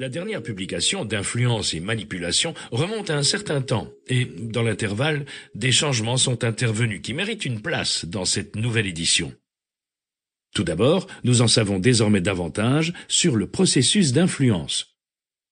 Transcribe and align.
La 0.00 0.08
dernière 0.08 0.44
publication 0.44 1.04
d'influence 1.04 1.74
et 1.74 1.80
manipulation 1.80 2.54
remonte 2.70 3.10
à 3.10 3.16
un 3.16 3.24
certain 3.24 3.60
temps, 3.60 3.90
et 4.06 4.26
dans 4.26 4.62
l'intervalle, 4.62 5.26
des 5.56 5.72
changements 5.72 6.16
sont 6.16 6.44
intervenus 6.44 7.00
qui 7.02 7.14
méritent 7.14 7.44
une 7.44 7.60
place 7.60 8.04
dans 8.04 8.24
cette 8.24 8.54
nouvelle 8.54 8.86
édition. 8.86 9.34
Tout 10.54 10.62
d'abord, 10.62 11.08
nous 11.24 11.42
en 11.42 11.48
savons 11.48 11.80
désormais 11.80 12.20
davantage 12.20 12.92
sur 13.08 13.34
le 13.34 13.48
processus 13.48 14.12
d'influence. 14.12 14.96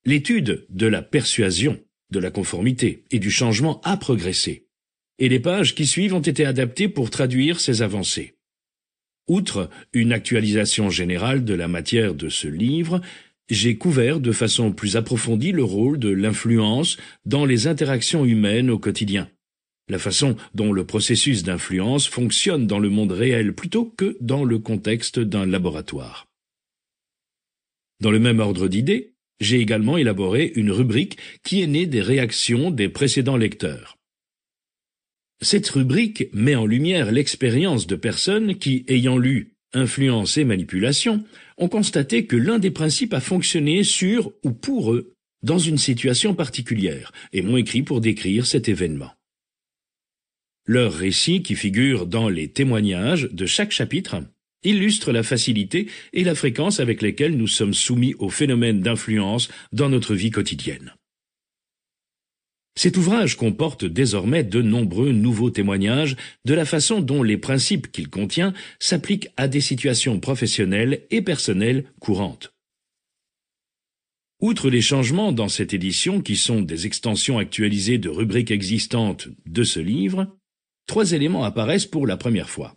L'étude 0.04 0.64
de 0.70 0.86
la 0.86 1.02
persuasion, 1.02 1.80
de 2.10 2.20
la 2.20 2.30
conformité 2.30 3.02
et 3.10 3.18
du 3.18 3.32
changement 3.32 3.80
a 3.82 3.96
progressé, 3.96 4.68
et 5.18 5.28
les 5.28 5.40
pages 5.40 5.74
qui 5.74 5.88
suivent 5.88 6.14
ont 6.14 6.20
été 6.20 6.46
adaptées 6.46 6.88
pour 6.88 7.10
traduire 7.10 7.58
ces 7.58 7.82
avancées. 7.82 8.36
Outre 9.28 9.70
une 9.92 10.12
actualisation 10.12 10.88
générale 10.88 11.44
de 11.44 11.54
la 11.54 11.66
matière 11.66 12.14
de 12.14 12.28
ce 12.28 12.46
livre, 12.46 13.00
j'ai 13.48 13.76
couvert 13.76 14.20
de 14.20 14.32
façon 14.32 14.72
plus 14.72 14.96
approfondie 14.96 15.52
le 15.52 15.64
rôle 15.64 15.98
de 15.98 16.08
l'influence 16.08 16.96
dans 17.24 17.44
les 17.44 17.66
interactions 17.66 18.24
humaines 18.24 18.70
au 18.70 18.78
quotidien, 18.78 19.28
la 19.88 19.98
façon 19.98 20.36
dont 20.54 20.72
le 20.72 20.84
processus 20.84 21.42
d'influence 21.42 22.08
fonctionne 22.08 22.66
dans 22.66 22.78
le 22.78 22.90
monde 22.90 23.12
réel 23.12 23.54
plutôt 23.54 23.84
que 23.96 24.16
dans 24.20 24.44
le 24.44 24.58
contexte 24.58 25.18
d'un 25.20 25.46
laboratoire. 25.46 26.26
Dans 28.00 28.10
le 28.10 28.18
même 28.18 28.40
ordre 28.40 28.68
d'idées, 28.68 29.12
j'ai 29.40 29.60
également 29.60 29.96
élaboré 29.96 30.52
une 30.56 30.70
rubrique 30.70 31.18
qui 31.44 31.62
est 31.62 31.66
née 31.66 31.86
des 31.86 32.02
réactions 32.02 32.70
des 32.70 32.88
précédents 32.88 33.36
lecteurs. 33.36 33.96
Cette 35.42 35.68
rubrique 35.68 36.28
met 36.32 36.54
en 36.54 36.64
lumière 36.64 37.12
l'expérience 37.12 37.86
de 37.86 37.96
personnes 37.96 38.56
qui, 38.56 38.84
ayant 38.88 39.18
lu 39.18 39.52
influence 39.74 40.38
et 40.38 40.44
manipulation, 40.44 41.24
ont 41.58 41.68
constaté 41.68 42.26
que 42.26 42.36
l'un 42.36 42.58
des 42.58 42.70
principes 42.70 43.14
a 43.14 43.20
fonctionné 43.20 43.84
sur 43.84 44.32
ou 44.44 44.50
pour 44.52 44.92
eux 44.92 45.14
dans 45.42 45.58
une 45.58 45.78
situation 45.78 46.34
particulière 46.34 47.12
et 47.32 47.42
m'ont 47.42 47.56
écrit 47.56 47.82
pour 47.82 48.00
décrire 48.00 48.46
cet 48.46 48.68
événement. 48.68 49.12
Leur 50.66 50.92
récit, 50.92 51.42
qui 51.42 51.54
figure 51.54 52.06
dans 52.06 52.28
les 52.28 52.48
témoignages 52.48 53.28
de 53.32 53.46
chaque 53.46 53.70
chapitre, 53.70 54.22
illustre 54.64 55.12
la 55.12 55.22
facilité 55.22 55.88
et 56.12 56.24
la 56.24 56.34
fréquence 56.34 56.80
avec 56.80 57.02
lesquelles 57.02 57.36
nous 57.36 57.46
sommes 57.46 57.74
soumis 57.74 58.14
aux 58.18 58.30
phénomènes 58.30 58.80
d'influence 58.80 59.48
dans 59.72 59.88
notre 59.88 60.14
vie 60.14 60.32
quotidienne. 60.32 60.94
Cet 62.78 62.98
ouvrage 62.98 63.36
comporte 63.36 63.86
désormais 63.86 64.44
de 64.44 64.60
nombreux 64.60 65.10
nouveaux 65.10 65.50
témoignages 65.50 66.14
de 66.44 66.52
la 66.52 66.66
façon 66.66 67.00
dont 67.00 67.22
les 67.22 67.38
principes 67.38 67.90
qu'il 67.90 68.10
contient 68.10 68.52
s'appliquent 68.78 69.30
à 69.38 69.48
des 69.48 69.62
situations 69.62 70.20
professionnelles 70.20 71.06
et 71.10 71.22
personnelles 71.22 71.86
courantes. 72.00 72.52
Outre 74.40 74.68
les 74.68 74.82
changements 74.82 75.32
dans 75.32 75.48
cette 75.48 75.72
édition 75.72 76.20
qui 76.20 76.36
sont 76.36 76.60
des 76.60 76.84
extensions 76.84 77.38
actualisées 77.38 77.96
de 77.96 78.10
rubriques 78.10 78.50
existantes 78.50 79.28
de 79.46 79.64
ce 79.64 79.80
livre, 79.80 80.36
trois 80.86 81.12
éléments 81.12 81.44
apparaissent 81.44 81.86
pour 81.86 82.06
la 82.06 82.18
première 82.18 82.50
fois. 82.50 82.76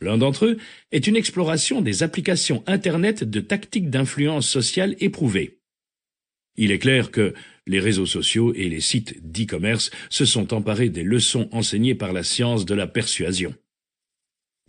L'un 0.00 0.18
d'entre 0.18 0.46
eux 0.46 0.58
est 0.90 1.06
une 1.06 1.14
exploration 1.14 1.80
des 1.80 2.02
applications 2.02 2.64
Internet 2.66 3.22
de 3.22 3.38
tactiques 3.38 3.90
d'influence 3.90 4.48
sociale 4.48 4.96
éprouvées. 4.98 5.60
Il 6.56 6.72
est 6.72 6.80
clair 6.80 7.12
que 7.12 7.34
les 7.66 7.80
réseaux 7.80 8.06
sociaux 8.06 8.52
et 8.54 8.68
les 8.68 8.80
sites 8.80 9.16
d'e-commerce 9.22 9.90
se 10.10 10.24
sont 10.24 10.52
emparés 10.52 10.90
des 10.90 11.02
leçons 11.02 11.48
enseignées 11.52 11.94
par 11.94 12.12
la 12.12 12.22
science 12.22 12.64
de 12.66 12.74
la 12.74 12.86
persuasion. 12.86 13.54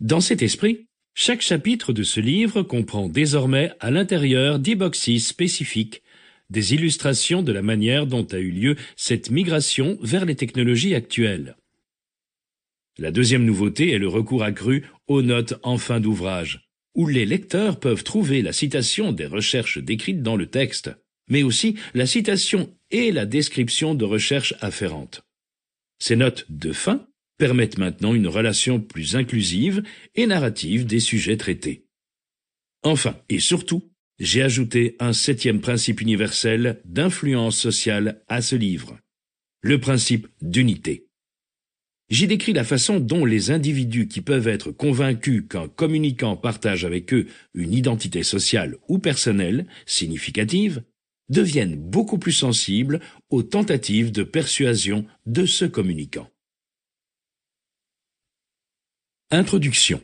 Dans 0.00 0.20
cet 0.20 0.42
esprit, 0.42 0.86
chaque 1.14 1.40
chapitre 1.40 1.92
de 1.92 2.02
ce 2.02 2.20
livre 2.20 2.62
comprend 2.62 3.08
désormais 3.08 3.72
à 3.80 3.90
l'intérieur 3.90 4.58
d'e-boxes 4.58 5.16
spécifiques 5.18 6.02
des 6.50 6.74
illustrations 6.74 7.42
de 7.42 7.52
la 7.52 7.62
manière 7.62 8.06
dont 8.06 8.26
a 8.26 8.38
eu 8.38 8.50
lieu 8.50 8.76
cette 8.96 9.30
migration 9.30 9.98
vers 10.02 10.24
les 10.24 10.36
technologies 10.36 10.94
actuelles. 10.94 11.56
La 12.98 13.10
deuxième 13.10 13.44
nouveauté 13.44 13.92
est 13.92 13.98
le 13.98 14.08
recours 14.08 14.42
accru 14.42 14.84
aux 15.06 15.22
notes 15.22 15.54
en 15.62 15.76
fin 15.76 16.00
d'ouvrage, 16.00 16.68
où 16.94 17.06
les 17.06 17.26
lecteurs 17.26 17.78
peuvent 17.78 18.04
trouver 18.04 18.42
la 18.42 18.52
citation 18.52 19.12
des 19.12 19.26
recherches 19.26 19.78
décrites 19.78 20.22
dans 20.22 20.36
le 20.36 20.46
texte 20.46 20.90
mais 21.28 21.42
aussi 21.42 21.76
la 21.94 22.06
citation 22.06 22.72
et 22.90 23.12
la 23.12 23.26
description 23.26 23.94
de 23.94 24.04
recherches 24.04 24.54
afférentes. 24.60 25.22
Ces 25.98 26.16
notes 26.16 26.46
de 26.50 26.72
fin 26.72 27.06
permettent 27.38 27.78
maintenant 27.78 28.14
une 28.14 28.28
relation 28.28 28.80
plus 28.80 29.16
inclusive 29.16 29.82
et 30.14 30.26
narrative 30.26 30.86
des 30.86 31.00
sujets 31.00 31.36
traités. 31.36 31.84
Enfin, 32.82 33.16
et 33.28 33.40
surtout, 33.40 33.90
j'ai 34.18 34.42
ajouté 34.42 34.96
un 35.00 35.12
septième 35.12 35.60
principe 35.60 36.00
universel 36.00 36.80
d'influence 36.84 37.58
sociale 37.58 38.22
à 38.28 38.40
ce 38.40 38.56
livre, 38.56 38.98
le 39.60 39.78
principe 39.78 40.28
d'unité. 40.40 41.06
J'y 42.08 42.28
décris 42.28 42.52
la 42.52 42.62
façon 42.62 43.00
dont 43.00 43.24
les 43.24 43.50
individus 43.50 44.06
qui 44.06 44.20
peuvent 44.20 44.46
être 44.46 44.70
convaincus 44.70 45.42
qu'un 45.48 45.66
communicant 45.66 46.36
partage 46.36 46.84
avec 46.84 47.12
eux 47.12 47.26
une 47.52 47.72
identité 47.72 48.22
sociale 48.22 48.76
ou 48.88 48.98
personnelle 48.98 49.66
significative 49.86 50.82
deviennent 51.28 51.76
beaucoup 51.76 52.18
plus 52.18 52.32
sensibles 52.32 53.00
aux 53.30 53.42
tentatives 53.42 54.12
de 54.12 54.22
persuasion 54.22 55.06
de 55.26 55.46
ce 55.46 55.64
communicant. 55.64 56.30
Introduction 59.30 60.02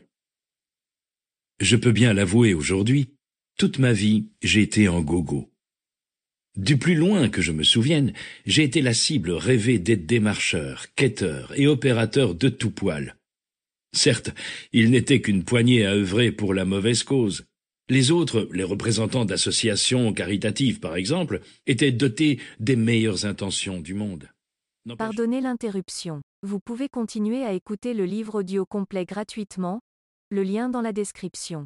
Je 1.59 1.75
peux 1.77 1.91
bien 1.91 2.13
l'avouer 2.13 2.53
aujourd'hui, 2.53 3.13
toute 3.57 3.79
ma 3.79 3.93
vie, 3.93 4.29
j'ai 4.41 4.61
été 4.61 4.87
en 4.89 5.01
gogo. 5.01 5.49
Du 6.55 6.77
plus 6.77 6.95
loin 6.95 7.29
que 7.29 7.41
je 7.41 7.51
me 7.51 7.63
souvienne, 7.63 8.13
j'ai 8.45 8.63
été 8.63 8.81
la 8.81 8.93
cible 8.93 9.31
rêvée 9.31 9.79
des 9.79 9.95
démarcheurs, 9.95 10.93
quêteurs 10.95 11.51
et 11.57 11.67
opérateurs 11.67 12.35
de 12.35 12.49
tout 12.49 12.69
poil. 12.69 13.15
Certes, 13.91 14.31
il 14.71 14.91
n'était 14.91 15.21
qu'une 15.21 15.43
poignée 15.43 15.85
à 15.85 15.93
œuvrer 15.93 16.31
pour 16.31 16.53
la 16.53 16.65
mauvaise 16.65 17.03
cause, 17.03 17.45
les 17.89 18.11
autres, 18.11 18.47
les 18.51 18.63
représentants 18.63 19.25
d'associations 19.25 20.13
caritatives 20.13 20.79
par 20.79 20.95
exemple, 20.95 21.41
étaient 21.67 21.91
dotés 21.91 22.39
des 22.59 22.75
meilleures 22.75 23.25
intentions 23.25 23.79
du 23.79 23.93
monde. 23.93 24.29
Pardonnez 24.97 25.39
l'interruption. 25.39 26.21
Vous 26.41 26.59
pouvez 26.59 26.89
continuer 26.89 27.43
à 27.43 27.53
écouter 27.53 27.93
le 27.93 28.05
livre 28.05 28.39
audio 28.39 28.65
complet 28.65 29.05
gratuitement, 29.05 29.79
le 30.29 30.43
lien 30.43 30.67
dans 30.67 30.81
la 30.81 30.91
description. 30.91 31.65